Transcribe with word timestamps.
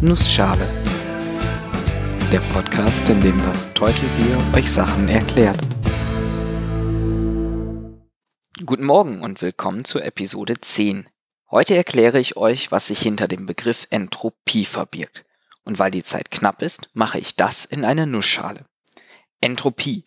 Nussschale. 0.00 0.64
Der 2.30 2.38
Podcast, 2.52 3.08
in 3.08 3.20
dem 3.20 3.36
das 3.42 3.74
Teutelbier 3.74 4.38
euch 4.54 4.70
Sachen 4.70 5.08
erklärt. 5.08 5.58
Guten 8.64 8.84
Morgen 8.84 9.22
und 9.22 9.42
willkommen 9.42 9.84
zur 9.84 10.04
Episode 10.04 10.60
10. 10.60 11.08
Heute 11.50 11.74
erkläre 11.74 12.20
ich 12.20 12.36
euch, 12.36 12.70
was 12.70 12.86
sich 12.86 13.00
hinter 13.00 13.26
dem 13.26 13.46
Begriff 13.46 13.88
Entropie 13.90 14.66
verbirgt. 14.66 15.24
Und 15.64 15.80
weil 15.80 15.90
die 15.90 16.04
Zeit 16.04 16.30
knapp 16.30 16.62
ist, 16.62 16.90
mache 16.92 17.18
ich 17.18 17.34
das 17.34 17.64
in 17.64 17.84
einer 17.84 18.06
Nussschale. 18.06 18.66
Entropie. 19.40 20.04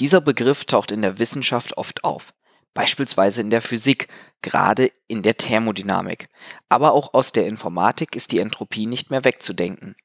Dieser 0.00 0.22
Begriff 0.22 0.64
taucht 0.64 0.90
in 0.90 1.02
der 1.02 1.18
Wissenschaft 1.18 1.76
oft 1.76 2.02
auf 2.02 2.32
beispielsweise 2.74 3.40
in 3.40 3.50
der 3.50 3.62
Physik, 3.62 4.08
gerade 4.42 4.90
in 5.06 5.22
der 5.22 5.36
Thermodynamik. 5.36 6.26
Aber 6.68 6.92
auch 6.92 7.14
aus 7.14 7.32
der 7.32 7.46
Informatik 7.46 8.16
ist 8.16 8.32
die 8.32 8.40
Entropie 8.40 8.86
nicht 8.86 9.10
mehr 9.10 9.24
wegzudenken. 9.24 9.96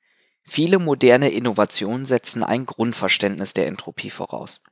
Viele 0.43 0.79
moderne 0.79 1.29
Innovationen 1.29 2.05
setzen 2.05 2.43
ein 2.43 2.65
Grundverständnis 2.65 3.53
der 3.53 3.67
Entropie 3.67 4.09
voraus. 4.09 4.63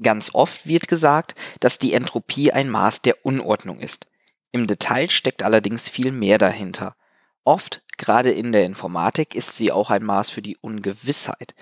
Ganz 0.00 0.34
oft 0.34 0.66
wird 0.66 0.86
gesagt, 0.86 1.34
dass 1.60 1.78
die 1.78 1.92
Entropie 1.92 2.52
ein 2.52 2.70
Maß 2.70 3.02
der 3.02 3.26
Unordnung 3.26 3.80
ist. 3.80 4.06
Im 4.52 4.66
Detail 4.66 5.10
steckt 5.10 5.42
allerdings 5.42 5.88
viel 5.88 6.12
mehr 6.12 6.38
dahinter. 6.38 6.94
Oft, 7.44 7.82
gerade 7.96 8.30
in 8.30 8.52
der 8.52 8.64
Informatik, 8.64 9.34
ist 9.34 9.56
sie 9.56 9.72
auch 9.72 9.90
ein 9.90 10.04
Maß 10.04 10.30
für 10.30 10.42
die 10.42 10.56
Ungewissheit. 10.58 11.54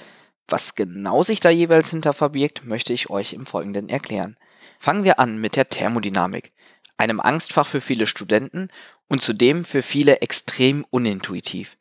Was 0.48 0.74
genau 0.74 1.22
sich 1.22 1.40
da 1.40 1.50
jeweils 1.50 1.90
hinter 1.90 2.12
verbirgt, 2.12 2.64
möchte 2.64 2.92
ich 2.92 3.10
euch 3.10 3.32
im 3.32 3.46
Folgenden 3.46 3.88
erklären. 3.88 4.36
Fangen 4.78 5.04
wir 5.04 5.18
an 5.18 5.38
mit 5.38 5.56
der 5.56 5.68
Thermodynamik, 5.68 6.52
einem 6.96 7.20
Angstfach 7.20 7.66
für 7.66 7.80
viele 7.80 8.06
Studenten 8.06 8.68
und 9.08 9.22
zudem 9.22 9.64
für 9.64 9.82
viele 9.82 10.20
extrem 10.20 10.84
unintuitiv. 10.90 11.76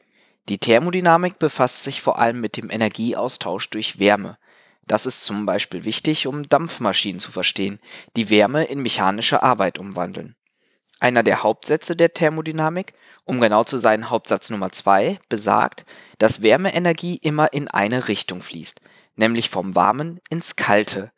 Die 0.49 0.59
Thermodynamik 0.59 1.39
befasst 1.39 1.83
sich 1.83 2.01
vor 2.01 2.19
allem 2.19 2.39
mit 2.39 2.57
dem 2.57 2.69
Energieaustausch 2.69 3.69
durch 3.71 3.99
Wärme. 3.99 4.37
Das 4.85 5.07
ist 5.07 5.23
zum 5.23 5.45
Beispiel 5.45 5.85
wichtig, 5.85 6.27
um 6.27 6.47
Dampfmaschinen 6.47 7.19
zu 7.19 7.31
verstehen, 7.31 7.79
die 8.15 8.29
Wärme 8.29 8.65
in 8.65 8.81
mechanische 8.81 9.41
Arbeit 9.41 9.79
umwandeln. 9.79 10.35
Einer 10.99 11.23
der 11.23 11.43
Hauptsätze 11.43 11.95
der 11.95 12.13
Thermodynamik, 12.13 12.93
um 13.25 13.41
genau 13.41 13.63
zu 13.63 13.77
sein 13.77 14.09
Hauptsatz 14.09 14.49
Nummer 14.49 14.71
2, 14.71 15.19
besagt, 15.27 15.85
dass 16.19 16.41
Wärmeenergie 16.41 17.17
immer 17.17 17.51
in 17.51 17.67
eine 17.67 18.07
Richtung 18.07 18.41
fließt, 18.41 18.79
nämlich 19.15 19.49
vom 19.49 19.75
Warmen 19.75 20.21
ins 20.29 20.55
Kalte. 20.55 21.11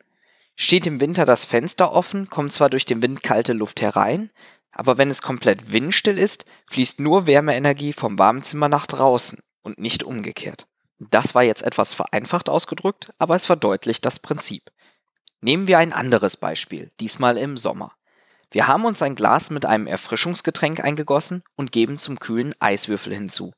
Steht 0.60 0.88
im 0.88 1.00
Winter 1.00 1.24
das 1.24 1.44
Fenster 1.44 1.92
offen, 1.92 2.28
kommt 2.30 2.52
zwar 2.52 2.68
durch 2.68 2.84
den 2.84 3.00
Wind 3.00 3.22
kalte 3.22 3.52
Luft 3.52 3.80
herein, 3.80 4.28
aber 4.72 4.98
wenn 4.98 5.08
es 5.08 5.22
komplett 5.22 5.72
windstill 5.72 6.18
ist, 6.18 6.46
fließt 6.66 6.98
nur 6.98 7.28
Wärmeenergie 7.28 7.92
vom 7.92 8.18
Warmzimmer 8.18 8.68
nach 8.68 8.88
draußen 8.88 9.38
und 9.62 9.78
nicht 9.78 10.02
umgekehrt. 10.02 10.66
Das 10.98 11.36
war 11.36 11.44
jetzt 11.44 11.62
etwas 11.62 11.94
vereinfacht 11.94 12.48
ausgedrückt, 12.48 13.08
aber 13.20 13.36
es 13.36 13.46
verdeutlicht 13.46 14.04
das 14.04 14.18
Prinzip. 14.18 14.64
Nehmen 15.40 15.68
wir 15.68 15.78
ein 15.78 15.92
anderes 15.92 16.36
Beispiel, 16.36 16.88
diesmal 16.98 17.38
im 17.38 17.56
Sommer. 17.56 17.92
Wir 18.50 18.66
haben 18.66 18.84
uns 18.84 19.00
ein 19.00 19.14
Glas 19.14 19.50
mit 19.50 19.64
einem 19.64 19.86
Erfrischungsgetränk 19.86 20.82
eingegossen 20.82 21.44
und 21.54 21.70
geben 21.70 21.98
zum 21.98 22.18
Kühlen 22.18 22.52
Eiswürfel 22.58 23.14
hinzu. 23.14 23.52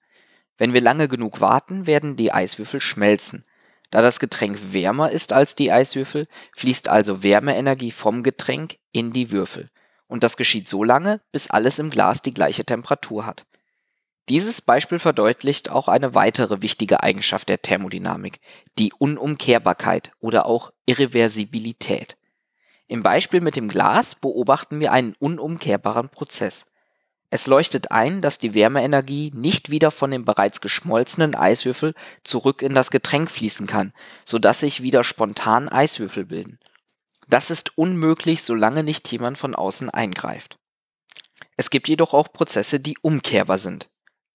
Wenn 0.58 0.74
wir 0.74 0.82
lange 0.82 1.08
genug 1.08 1.40
warten, 1.40 1.86
werden 1.86 2.16
die 2.16 2.30
Eiswürfel 2.30 2.82
schmelzen. 2.82 3.42
Da 3.90 4.02
das 4.02 4.20
Getränk 4.20 4.72
wärmer 4.72 5.10
ist 5.10 5.32
als 5.32 5.56
die 5.56 5.72
Eiswürfel, 5.72 6.26
fließt 6.56 6.88
also 6.88 7.22
Wärmeenergie 7.22 7.90
vom 7.90 8.22
Getränk 8.22 8.78
in 8.92 9.12
die 9.12 9.32
Würfel. 9.32 9.66
Und 10.08 10.22
das 10.24 10.36
geschieht 10.36 10.68
so 10.68 10.84
lange, 10.84 11.20
bis 11.32 11.50
alles 11.50 11.78
im 11.78 11.90
Glas 11.90 12.22
die 12.22 12.34
gleiche 12.34 12.64
Temperatur 12.64 13.26
hat. 13.26 13.46
Dieses 14.28 14.62
Beispiel 14.62 15.00
verdeutlicht 15.00 15.70
auch 15.70 15.88
eine 15.88 16.14
weitere 16.14 16.62
wichtige 16.62 17.02
Eigenschaft 17.02 17.48
der 17.48 17.62
Thermodynamik, 17.62 18.38
die 18.78 18.92
Unumkehrbarkeit 18.96 20.12
oder 20.20 20.46
auch 20.46 20.72
Irreversibilität. 20.86 22.16
Im 22.86 23.02
Beispiel 23.02 23.40
mit 23.40 23.56
dem 23.56 23.68
Glas 23.68 24.14
beobachten 24.14 24.78
wir 24.78 24.92
einen 24.92 25.14
unumkehrbaren 25.18 26.10
Prozess. 26.10 26.66
Es 27.30 27.46
leuchtet 27.46 27.92
ein, 27.92 28.20
dass 28.20 28.40
die 28.40 28.54
Wärmeenergie 28.54 29.30
nicht 29.32 29.70
wieder 29.70 29.92
von 29.92 30.10
dem 30.10 30.24
bereits 30.24 30.60
geschmolzenen 30.60 31.36
Eiswürfel 31.36 31.94
zurück 32.24 32.60
in 32.60 32.74
das 32.74 32.90
Getränk 32.90 33.30
fließen 33.30 33.68
kann, 33.68 33.92
so 34.24 34.40
dass 34.40 34.60
sich 34.60 34.82
wieder 34.82 35.04
spontan 35.04 35.68
Eiswürfel 35.68 36.26
bilden. 36.26 36.58
Das 37.28 37.50
ist 37.50 37.78
unmöglich, 37.78 38.42
solange 38.42 38.82
nicht 38.82 39.10
jemand 39.12 39.38
von 39.38 39.54
außen 39.54 39.88
eingreift. 39.90 40.58
Es 41.56 41.70
gibt 41.70 41.88
jedoch 41.88 42.14
auch 42.14 42.32
Prozesse, 42.32 42.80
die 42.80 42.98
umkehrbar 43.00 43.58
sind. 43.58 43.88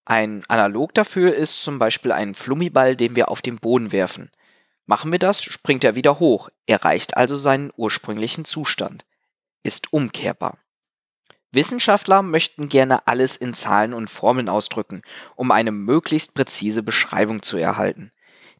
Ein 0.05 0.45
Analog 0.47 0.93
dafür 0.93 1.35
ist 1.35 1.63
zum 1.63 1.79
Beispiel 1.79 2.13
ein 2.13 2.35
Flummiball, 2.35 2.95
den 2.95 3.17
wir 3.17 3.29
auf 3.29 3.41
den 3.41 3.57
Boden 3.57 3.91
werfen. 3.91 4.31
Machen 4.85 5.11
wir 5.11 5.19
das, 5.19 5.43
springt 5.43 5.83
er 5.83 5.95
wieder 5.95 6.19
hoch, 6.19 6.49
erreicht 6.67 7.17
also 7.17 7.35
seinen 7.35 7.73
ursprünglichen 7.75 8.45
Zustand. 8.45 9.03
Ist 9.63 9.91
umkehrbar. 9.91 10.59
Wissenschaftler 11.55 12.21
möchten 12.21 12.69
gerne 12.69 13.07
alles 13.07 13.37
in 13.37 13.53
Zahlen 13.53 13.93
und 13.93 14.09
Formeln 14.09 14.49
ausdrücken, 14.49 15.01
um 15.35 15.51
eine 15.51 15.71
möglichst 15.71 16.33
präzise 16.33 16.83
Beschreibung 16.83 17.41
zu 17.41 17.57
erhalten. 17.57 18.11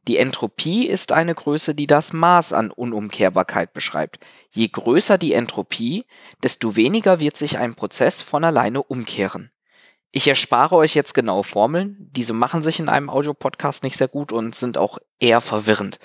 Die 0.08 0.18
Entropie 0.18 0.88
ist 0.88 1.12
eine 1.12 1.34
Größe, 1.34 1.74
die 1.74 1.88
das 1.88 2.14
Maß 2.14 2.54
an 2.54 2.70
Unumkehrbarkeit 2.72 3.74
beschreibt. 3.74 4.20
Je 4.52 4.68
größer 4.68 5.18
die 5.18 5.34
Entropie, 5.34 6.06
desto 6.44 6.76
weniger 6.76 7.20
wird 7.20 7.38
sich 7.38 7.58
ein 7.58 7.76
Prozess 7.76 8.22
von 8.22 8.44
alleine 8.44 8.84
umkehren. 8.84 9.52
Ich 10.12 10.28
erspare 10.28 10.76
euch 10.76 10.96
jetzt 10.96 11.14
genaue 11.14 11.44
Formeln, 11.44 11.98
diese 12.12 12.34
machen 12.34 12.64
sich 12.64 12.80
in 12.80 12.88
einem 12.88 13.10
Audiopodcast 13.10 13.84
nicht 13.84 13.98
sehr 13.98 14.08
gut 14.08 14.32
und 14.32 14.56
sind 14.56 14.78
auch 14.78 14.98
eher 15.20 15.42
verwirrend. 15.42 16.00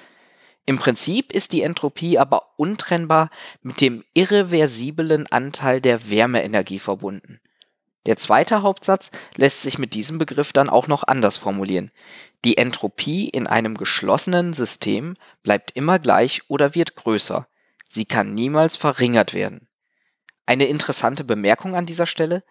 Im 0.70 0.78
Prinzip 0.78 1.32
ist 1.32 1.53
die 1.53 1.62
Entropie 1.62 2.16
aber 2.16 2.53
untrennbar 2.54 3.31
mit 3.60 3.81
dem 3.81 4.04
irreversiblen 4.14 5.26
Anteil 5.26 5.81
der 5.81 6.10
Wärmeenergie 6.10 6.78
verbunden. 6.78 7.41
Der 8.06 8.16
zweite 8.16 8.62
Hauptsatz 8.62 9.10
lässt 9.34 9.62
sich 9.62 9.81
mit 9.81 9.94
diesem 9.94 10.19
Begriff 10.19 10.53
dann 10.53 10.69
auch 10.69 10.86
noch 10.86 11.03
anders 11.03 11.38
formulieren. 11.38 11.91
Die 12.44 12.56
Entropie 12.56 13.28
in 13.28 13.48
einem 13.48 13.76
geschlossenen 13.76 14.53
System 14.53 15.16
bleibt 15.42 15.72
immer 15.72 15.98
gleich 15.98 16.42
oder 16.47 16.72
wird 16.76 16.94
größer. 16.94 17.48
Sie 17.88 18.04
kann 18.04 18.34
niemals 18.34 18.76
verringert 18.76 19.34
werden. 19.34 19.66
Eine 20.47 20.66
interessante 20.66 21.25
Bemerkung 21.25 21.75
an 21.75 21.87
dieser 21.87 22.06
Stelle. 22.06 22.44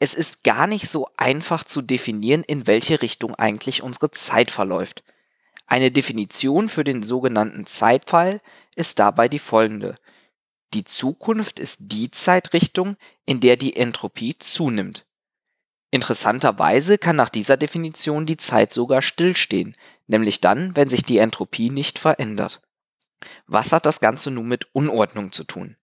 Es 0.00 0.14
ist 0.14 0.42
gar 0.42 0.66
nicht 0.66 0.88
so 0.88 1.06
einfach 1.16 1.62
zu 1.62 1.82
definieren, 1.82 2.42
in 2.42 2.66
welche 2.66 3.00
Richtung 3.00 3.36
eigentlich 3.36 3.80
unsere 3.84 4.10
Zeit 4.10 4.50
verläuft. 4.50 5.04
Eine 5.70 5.92
Definition 5.92 6.68
für 6.68 6.82
den 6.82 7.04
sogenannten 7.04 7.64
Zeitpfeil 7.64 8.40
ist 8.74 8.98
dabei 8.98 9.28
die 9.28 9.38
folgende: 9.38 9.94
Die 10.74 10.82
Zukunft 10.82 11.60
ist 11.60 11.78
die 11.82 12.10
Zeitrichtung, 12.10 12.96
in 13.24 13.38
der 13.38 13.56
die 13.56 13.76
Entropie 13.76 14.36
zunimmt. 14.36 15.06
Interessanterweise 15.92 16.98
kann 16.98 17.14
nach 17.14 17.28
dieser 17.28 17.56
Definition 17.56 18.26
die 18.26 18.36
Zeit 18.36 18.72
sogar 18.72 19.00
stillstehen, 19.00 19.76
nämlich 20.08 20.40
dann, 20.40 20.74
wenn 20.74 20.88
sich 20.88 21.04
die 21.04 21.18
Entropie 21.18 21.70
nicht 21.70 22.00
verändert. 22.00 22.62
Was 23.46 23.72
hat 23.72 23.86
das 23.86 24.00
Ganze 24.00 24.32
nun 24.32 24.48
mit 24.48 24.74
Unordnung 24.74 25.30
zu 25.30 25.44
tun? 25.44 25.76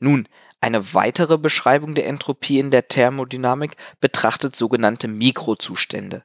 Nun, 0.00 0.28
eine 0.60 0.92
weitere 0.92 1.38
Beschreibung 1.38 1.94
der 1.94 2.08
Entropie 2.08 2.58
in 2.58 2.72
der 2.72 2.88
Thermodynamik 2.88 3.76
betrachtet 4.00 4.56
sogenannte 4.56 5.06
Mikrozustände. 5.06 6.24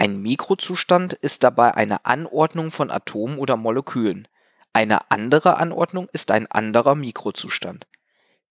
Ein 0.00 0.22
Mikrozustand 0.22 1.12
ist 1.12 1.42
dabei 1.42 1.74
eine 1.74 2.06
Anordnung 2.06 2.70
von 2.70 2.90
Atomen 2.90 3.36
oder 3.36 3.58
Molekülen. 3.58 4.28
Eine 4.72 5.10
andere 5.10 5.58
Anordnung 5.58 6.08
ist 6.14 6.30
ein 6.30 6.46
anderer 6.46 6.94
Mikrozustand. 6.94 7.86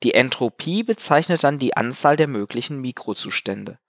Die 0.04 0.14
Entropie 0.14 0.84
bezeichnet 0.84 1.44
dann 1.44 1.58
die 1.58 1.76
Anzahl 1.76 2.18
der 2.18 2.28
möglichen 2.28 2.80
Mikrozustände. 2.82 3.80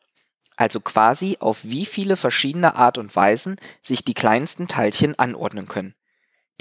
Also 0.57 0.81
quasi 0.81 1.37
auf 1.39 1.63
wie 1.63 1.85
viele 1.85 2.17
verschiedene 2.17 2.77
Art 2.77 2.97
und 2.97 3.15
Weisen 3.15 3.57
sich 3.83 4.07
die 4.07 4.15
kleinsten 4.15 4.67
Teilchen 4.67 5.19
anordnen 5.19 5.69
können. 5.69 5.95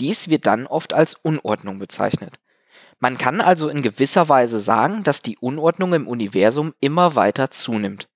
Dies 0.01 0.27
wird 0.27 0.47
dann 0.47 0.67
oft 0.67 0.91
als 0.91 1.13
Unordnung 1.13 1.79
bezeichnet. 1.79 2.41
Man 2.99 3.17
kann 3.17 3.39
also 3.39 3.69
in 3.69 3.83
gewisser 3.83 4.27
Weise 4.27 4.59
sagen, 4.59 5.05
dass 5.05 5.21
die 5.21 5.37
Unordnung 5.37 5.93
im 5.93 6.09
Universum 6.09 6.73
immer 6.81 7.15
weiter 7.15 7.51
zunimmt, 7.51 8.09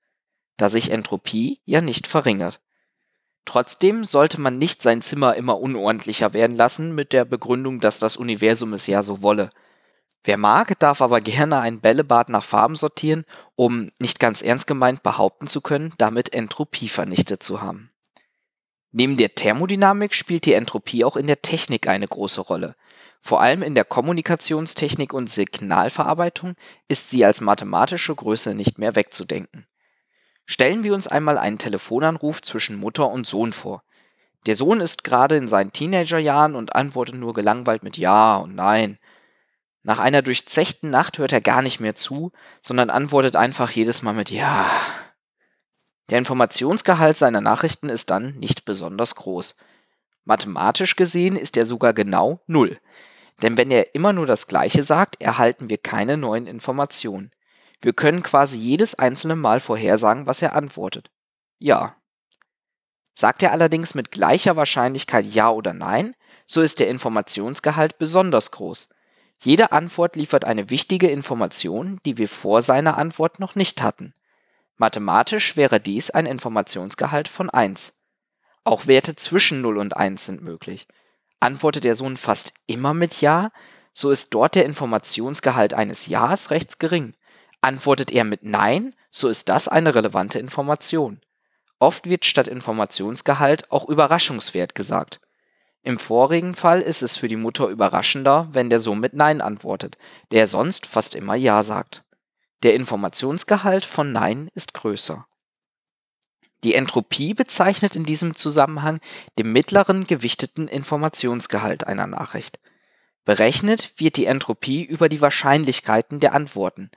da 0.57 0.69
sich 0.69 0.91
Entropie 0.91 1.61
ja 1.63 1.79
nicht 1.79 2.07
verringert. 2.07 2.59
Trotzdem 3.45 4.03
sollte 4.03 4.39
man 4.39 4.57
nicht 4.57 4.81
sein 4.81 5.01
Zimmer 5.01 5.35
immer 5.35 5.59
unordentlicher 5.59 6.33
werden 6.33 6.55
lassen 6.55 6.95
mit 6.95 7.13
der 7.13 7.25
Begründung, 7.25 7.79
dass 7.79 7.99
das 7.99 8.17
Universum 8.17 8.73
es 8.73 8.87
ja 8.87 9.03
so 9.03 9.21
wolle. 9.21 9.49
Wer 10.23 10.37
mag, 10.37 10.79
darf 10.79 11.01
aber 11.01 11.19
gerne 11.19 11.59
ein 11.59 11.81
Bällebad 11.81 12.29
nach 12.29 12.45
Farben 12.45 12.75
sortieren, 12.75 13.25
um 13.55 13.91
nicht 13.99 14.19
ganz 14.21 14.41
ernst 14.41 14.67
gemeint 14.67 15.03
behaupten 15.03 15.47
zu 15.47 15.59
können, 15.59 15.93
damit 15.97 16.33
Entropie 16.33 16.87
vernichtet 16.87 17.43
zu 17.43 17.61
haben. 17.61 17.91
Neben 18.91 19.17
der 19.17 19.35
Thermodynamik 19.35 20.13
spielt 20.13 20.45
die 20.45 20.53
Entropie 20.53 21.03
auch 21.03 21.17
in 21.17 21.27
der 21.27 21.41
Technik 21.41 21.87
eine 21.87 22.07
große 22.07 22.39
Rolle. 22.39 22.75
Vor 23.19 23.41
allem 23.41 23.63
in 23.63 23.75
der 23.75 23.85
Kommunikationstechnik 23.85 25.13
und 25.13 25.29
Signalverarbeitung 25.29 26.55
ist 26.87 27.09
sie 27.09 27.25
als 27.25 27.41
mathematische 27.41 28.13
Größe 28.13 28.53
nicht 28.53 28.79
mehr 28.79 28.95
wegzudenken. 28.95 29.65
Stellen 30.45 30.83
wir 30.83 30.93
uns 30.93 31.07
einmal 31.07 31.37
einen 31.37 31.57
Telefonanruf 31.57 32.41
zwischen 32.41 32.77
Mutter 32.77 33.09
und 33.09 33.25
Sohn 33.25 33.53
vor. 33.53 33.83
Der 34.45 34.55
Sohn 34.55 34.81
ist 34.81 35.03
gerade 35.03 35.37
in 35.37 35.47
seinen 35.47 35.71
Teenagerjahren 35.71 36.55
und 36.55 36.75
antwortet 36.75 37.15
nur 37.15 37.33
gelangweilt 37.33 37.83
mit 37.83 37.97
Ja 37.97 38.35
und 38.37 38.55
Nein. 38.55 38.99
Nach 39.83 39.99
einer 39.99 40.21
durchzechten 40.21 40.89
Nacht 40.89 41.17
hört 41.17 41.33
er 41.33 41.41
gar 41.41 41.61
nicht 41.61 41.79
mehr 41.79 41.95
zu, 41.95 42.31
sondern 42.61 42.89
antwortet 42.89 43.35
einfach 43.35 43.69
jedes 43.71 44.01
Mal 44.01 44.13
mit 44.13 44.29
Ja. 44.29 44.69
Der 46.09 46.17
Informationsgehalt 46.17 47.17
seiner 47.17 47.41
Nachrichten 47.41 47.89
ist 47.89 48.09
dann 48.09 48.35
nicht 48.35 48.65
besonders 48.65 49.15
groß. 49.15 49.55
Mathematisch 50.25 50.95
gesehen 50.95 51.35
ist 51.35 51.57
er 51.57 51.65
sogar 51.65 51.93
genau 51.93 52.41
Null. 52.47 52.79
Denn 53.41 53.57
wenn 53.57 53.71
er 53.71 53.95
immer 53.95 54.13
nur 54.13 54.25
das 54.25 54.47
Gleiche 54.47 54.83
sagt, 54.83 55.21
erhalten 55.21 55.69
wir 55.69 55.77
keine 55.77 56.17
neuen 56.17 56.47
Informationen. 56.47 57.31
Wir 57.83 57.91
können 57.91 58.23
quasi 58.23 58.57
jedes 58.57 58.95
einzelne 58.95 59.35
Mal 59.35 59.59
vorhersagen, 59.59 60.25
was 60.25 60.41
er 60.41 60.55
antwortet. 60.55 61.11
Ja. 61.59 61.97
Sagt 63.13 63.43
er 63.43 63.51
allerdings 63.51 63.93
mit 63.93 64.09
gleicher 64.09 64.55
Wahrscheinlichkeit 64.55 65.25
Ja 65.25 65.49
oder 65.49 65.73
Nein, 65.73 66.15
so 66.47 66.61
ist 66.61 66.79
der 66.79 66.87
Informationsgehalt 66.87 67.97
besonders 67.97 68.51
groß. 68.51 68.87
Jede 69.37 69.73
Antwort 69.73 70.15
liefert 70.15 70.45
eine 70.45 70.69
wichtige 70.69 71.09
Information, 71.09 71.99
die 72.05 72.17
wir 72.17 72.29
vor 72.29 72.61
seiner 72.61 72.97
Antwort 72.97 73.41
noch 73.41 73.55
nicht 73.55 73.81
hatten. 73.81 74.13
Mathematisch 74.77 75.57
wäre 75.57 75.81
dies 75.81 76.09
ein 76.09 76.25
Informationsgehalt 76.25 77.27
von 77.27 77.49
1. 77.49 77.97
Auch 78.63 78.87
Werte 78.87 79.17
zwischen 79.17 79.59
0 79.59 79.77
und 79.77 79.97
1 79.97 80.25
sind 80.25 80.41
möglich. 80.41 80.87
Antwortet 81.41 81.83
der 81.83 81.97
Sohn 81.97 82.15
fast 82.15 82.53
immer 82.65 82.93
mit 82.93 83.19
Ja, 83.19 83.51
so 83.93 84.09
ist 84.09 84.33
dort 84.33 84.55
der 84.55 84.63
Informationsgehalt 84.63 85.73
eines 85.73 86.07
Ja's 86.07 86.49
recht 86.49 86.79
gering. 86.79 87.13
Antwortet 87.63 88.11
er 88.11 88.25
mit 88.25 88.43
Nein, 88.43 88.93
so 89.09 89.29
ist 89.29 89.47
das 89.47 89.69
eine 89.69 89.95
relevante 89.95 90.37
Information. 90.37 91.21
Oft 91.79 92.09
wird 92.09 92.25
statt 92.25 92.49
Informationsgehalt 92.49 93.71
auch 93.71 93.87
Überraschungswert 93.87 94.75
gesagt. 94.75 95.21
Im 95.81 95.97
vorigen 95.97 96.55
Fall 96.55 96.81
ist 96.81 97.01
es 97.01 97.15
für 97.15 97.29
die 97.29 97.37
Mutter 97.37 97.69
überraschender, 97.69 98.49
wenn 98.51 98.69
der 98.69 98.81
Sohn 98.81 98.99
mit 98.99 99.13
Nein 99.13 99.39
antwortet, 99.39 99.97
der 100.31 100.47
sonst 100.47 100.85
fast 100.85 101.15
immer 101.15 101.35
Ja 101.35 101.63
sagt. 101.63 102.03
Der 102.63 102.73
Informationsgehalt 102.73 103.85
von 103.85 104.11
Nein 104.11 104.49
ist 104.53 104.73
größer. 104.73 105.25
Die 106.65 106.75
Entropie 106.75 107.33
bezeichnet 107.33 107.95
in 107.95 108.03
diesem 108.03 108.35
Zusammenhang 108.35 108.99
den 109.39 109.53
mittleren 109.53 110.05
gewichteten 110.05 110.67
Informationsgehalt 110.67 111.87
einer 111.87 112.07
Nachricht. 112.07 112.59
Berechnet 113.23 113.93
wird 113.95 114.17
die 114.17 114.25
Entropie 114.25 114.83
über 114.83 115.07
die 115.07 115.21
Wahrscheinlichkeiten 115.21 116.19
der 116.19 116.33
Antworten. 116.33 116.91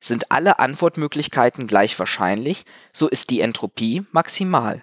Sind 0.00 0.30
alle 0.30 0.58
Antwortmöglichkeiten 0.58 1.66
gleich 1.66 1.98
wahrscheinlich, 1.98 2.64
so 2.92 3.08
ist 3.08 3.30
die 3.30 3.40
Entropie 3.40 4.04
maximal. 4.12 4.82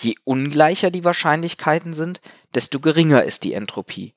Je 0.00 0.14
ungleicher 0.24 0.90
die 0.90 1.04
Wahrscheinlichkeiten 1.04 1.94
sind, 1.94 2.20
desto 2.54 2.80
geringer 2.80 3.24
ist 3.24 3.44
die 3.44 3.54
Entropie. 3.54 4.14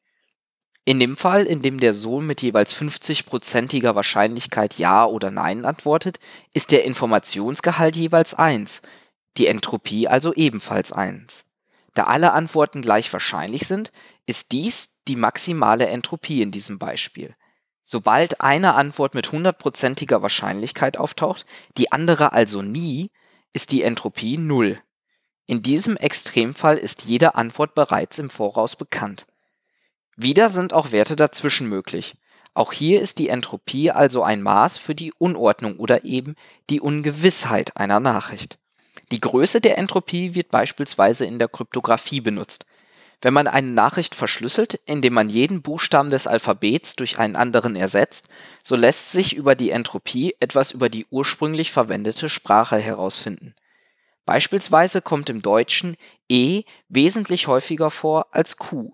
In 0.84 1.00
dem 1.00 1.16
Fall, 1.16 1.46
in 1.46 1.62
dem 1.62 1.80
der 1.80 1.94
Sohn 1.94 2.26
mit 2.26 2.42
jeweils 2.42 2.76
50%iger 2.76 3.96
Wahrscheinlichkeit 3.96 4.80
Ja 4.80 5.06
oder 5.06 5.30
Nein 5.30 5.66
antwortet, 5.66 6.20
ist 6.54 6.72
der 6.72 6.86
Informationsgehalt 6.86 7.96
jeweils 7.96 8.34
1, 8.34 8.82
die 9.38 9.48
Entropie 9.48 10.08
also 10.08 10.34
ebenfalls 10.34 10.92
1. 10.92 11.46
Da 11.94 12.06
alle 12.06 12.34
Antworten 12.34 12.82
gleich 12.82 13.12
wahrscheinlich 13.14 13.68
sind, 13.68 13.92
ist 14.26 14.52
dies 14.52 14.98
die 15.08 15.16
maximale 15.16 15.88
Entropie 15.88 16.42
in 16.42 16.52
diesem 16.52 16.80
Beispiel. 16.80 17.36
Sobald 17.84 18.42
eine 18.42 18.76
Antwort 18.76 19.16
mit 19.16 19.32
hundertprozentiger 19.32 20.22
Wahrscheinlichkeit 20.22 20.98
auftaucht, 20.98 21.46
die 21.78 21.92
andere 21.92 22.34
also 22.34 22.62
nie, 22.62 23.12
ist 23.54 23.72
die 23.72 23.84
Entropie 23.84 24.38
0. 24.38 24.80
In 25.46 25.62
diesem 25.62 25.98
Extremfall 25.98 26.78
ist 26.78 27.04
jede 27.04 27.36
Antwort 27.36 27.76
bereits 27.76 28.20
im 28.20 28.30
Voraus 28.30 28.76
bekannt. 28.76 29.28
Wieder 30.16 30.50
sind 30.50 30.74
auch 30.74 30.92
Werte 30.92 31.16
dazwischen 31.16 31.68
möglich. 31.68 32.16
Auch 32.54 32.74
hier 32.74 33.02
ist 33.02 33.18
die 33.18 33.30
Entropie 33.30 33.92
also 33.92 34.24
ein 34.24 34.42
Maß 34.42 34.78
für 34.78 34.94
die 34.94 35.14
Unordnung 35.18 35.78
oder 35.78 36.04
eben 36.06 36.36
die 36.70 36.82
Ungewissheit 36.82 37.78
einer 37.78 38.00
Nachricht. 38.00 38.60
Die 39.12 39.22
Größe 39.22 39.62
der 39.62 39.78
Entropie 39.78 40.36
wird 40.36 40.52
beispielsweise 40.52 41.26
in 41.26 41.40
der 41.40 41.48
Kryptographie 41.48 42.22
benutzt. 42.22 42.66
Wenn 43.22 43.36
man 43.36 43.48
eine 43.48 43.68
Nachricht 43.68 44.16
verschlüsselt, 44.16 44.80
indem 44.86 45.14
man 45.14 45.30
jeden 45.30 45.62
Buchstaben 45.62 46.10
des 46.10 46.26
Alphabets 46.26 46.96
durch 46.96 47.20
einen 47.20 47.36
anderen 47.36 47.76
ersetzt, 47.76 48.30
so 48.64 48.76
lässt 48.76 49.12
sich 49.12 49.36
über 49.36 49.54
die 49.54 49.70
Entropie 49.70 50.36
etwas 50.40 50.72
über 50.72 50.90
die 50.90 51.06
ursprünglich 51.12 51.72
verwendete 51.72 52.30
Sprache 52.30 52.78
herausfinden. 52.78 53.54
Beispielsweise 54.26 55.02
kommt 55.02 55.30
im 55.30 55.44
Deutschen 55.44 55.98
e 56.30 56.64
wesentlich 56.90 57.48
häufiger 57.48 57.92
vor 57.92 58.28
als 58.32 58.58
q. 58.58 58.94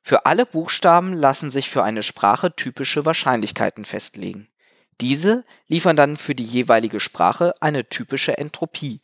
Für 0.00 0.26
alle 0.26 0.46
Buchstaben 0.46 1.12
lassen 1.12 1.50
sich 1.50 1.68
für 1.68 1.82
eine 1.82 2.04
Sprache 2.04 2.54
typische 2.54 3.04
Wahrscheinlichkeiten 3.04 3.84
festlegen. 3.84 4.48
Diese 5.00 5.44
liefern 5.66 5.96
dann 5.96 6.16
für 6.16 6.36
die 6.36 6.44
jeweilige 6.44 7.00
Sprache 7.00 7.52
eine 7.60 7.88
typische 7.88 8.38
Entropie 8.38 9.00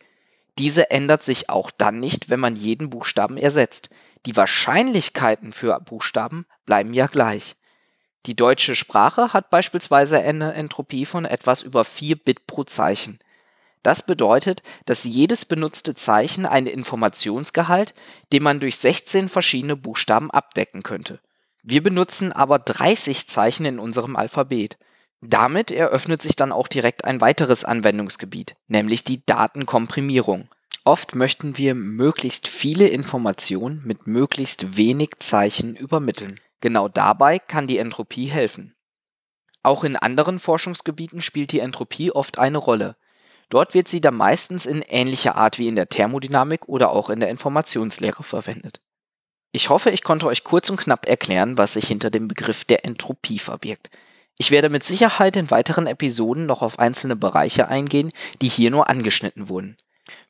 diese 0.59 0.91
ändert 0.91 1.23
sich 1.23 1.49
auch 1.49 1.70
dann 1.70 1.99
nicht, 1.99 2.29
wenn 2.29 2.41
man 2.41 2.56
jeden 2.56 2.91
Buchstaben 2.91 3.37
ersetzt. 3.37 3.88
Die 4.26 4.36
Wahrscheinlichkeiten 4.36 5.52
für 5.52 5.78
Buchstaben 5.80 6.46
bleiben 6.64 6.92
ja 6.94 7.06
gleich. 7.06 7.56
Die 8.26 8.36
deutsche 8.36 8.76
Sprache 8.76 9.32
hat 9.32 9.50
beispielsweise 9.50 10.20
eine 10.20 10.54
Entropie 10.54 11.06
von 11.06 11.24
etwas 11.24 11.62
über 11.62 11.84
4 11.84 12.16
Bit 12.16 12.46
pro 12.46 12.62
Zeichen. 12.62 13.19
Das 13.82 14.06
bedeutet, 14.06 14.62
dass 14.84 15.02
jedes 15.02 15.44
benutzte 15.44 15.96
Zeichen 15.96 16.46
einen 16.46 16.69
Informationsgehalt, 16.69 17.94
den 18.32 18.44
man 18.44 18.60
durch 18.60 18.76
16 18.78 19.28
verschiedene 19.28 19.74
Buchstaben 19.76 20.30
abdecken 20.30 20.84
könnte. 20.84 21.20
Wir 21.64 21.82
benutzen 21.82 22.32
aber 22.32 22.60
30 22.60 23.28
Zeichen 23.28 23.66
in 23.66 23.80
unserem 23.80 24.14
Alphabet. 24.14 24.78
Damit 25.20 25.72
eröffnet 25.72 26.22
sich 26.22 26.36
dann 26.36 26.52
auch 26.52 26.68
direkt 26.68 27.04
ein 27.04 27.20
weiteres 27.20 27.64
Anwendungsgebiet, 27.64 28.54
nämlich 28.68 29.02
die 29.02 29.26
Datenkomprimierung. 29.26 30.48
Oft 30.84 31.14
möchten 31.14 31.58
wir 31.58 31.76
möglichst 31.76 32.49
viele 32.49 32.88
Informationen 32.88 33.82
mit 33.84 34.08
möglichst 34.08 34.76
wenig 34.76 35.11
Zeichen 35.19 35.76
übermitteln. 35.76 36.40
Genau 36.61 36.88
dabei 36.88 37.38
kann 37.38 37.69
die 37.69 37.79
Entropie 37.79 38.26
helfen. 38.26 38.75
Auch 39.62 39.84
in 39.84 39.94
anderen 39.94 40.40
Forschungsgebieten 40.40 41.20
spielt 41.20 41.52
die 41.52 41.61
Entropie 41.61 42.11
oft 42.11 42.38
eine 42.38 42.58
Rolle. 42.58 42.96
Dort 43.49 43.75
wird 43.75 43.87
sie 43.87 44.00
dann 44.00 44.17
meistens 44.17 44.67
in 44.67 44.82
ähnlicher 44.82 45.37
Art 45.37 45.58
wie 45.58 45.69
in 45.69 45.76
der 45.76 45.88
Thermodynamik 45.88 46.69
oder 46.69 46.90
auch 46.90 47.11
in 47.11 47.20
der 47.20 47.28
Informationslehre 47.28 48.25
verwendet. 48.25 48.80
Ich 49.52 49.68
hoffe, 49.68 49.90
ich 49.90 50.02
konnte 50.02 50.26
euch 50.26 50.42
kurz 50.42 50.68
und 50.68 50.78
knapp 50.78 51.06
erklären, 51.06 51.59
was 51.59 51.75
sich 51.75 51.87
hinter 51.87 52.11
dem 52.11 52.26
Begriff 52.26 52.64
der 52.64 52.85
Entropie 52.85 53.38
verbirgt. 53.38 53.90
Ich 54.37 54.50
werde 54.50 54.68
mit 54.68 54.83
Sicherheit 54.83 55.37
in 55.37 55.50
weiteren 55.52 55.87
Episoden 55.87 56.47
noch 56.47 56.62
auf 56.62 56.80
einzelne 56.80 57.14
Bereiche 57.14 57.68
eingehen, 57.68 58.11
die 58.40 58.49
hier 58.49 58.73
nur 58.73 58.88
angeschnitten 58.88 59.49
wurden. 59.49 59.76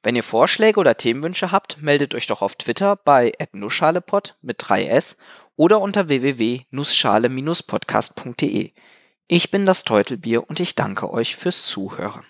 Wenn 0.03 0.17
ihr 0.17 0.23
Vorschläge 0.23 0.81
oder 0.81 0.97
Themenwünsche 0.97 1.53
habt, 1.53 1.81
meldet 1.81 2.15
euch 2.15 2.27
doch 2.27 2.43
auf 2.43 2.57
Twitter 2.57 2.97
bei 2.97 3.33
@nussschalepod 3.53 4.37
mit 4.43 4.61
3s 4.61 5.17
oder 5.57 5.81
unter 5.81 6.09
www.nussschale-podcast.de. 6.09 8.73
Ich 9.29 9.51
bin 9.51 9.67
das 9.67 9.85
Teutelbier 9.85 10.49
und 10.49 10.61
ich 10.61 10.75
danke 10.75 11.11
euch 11.11 11.37
fürs 11.37 11.67
Zuhören. 11.67 12.25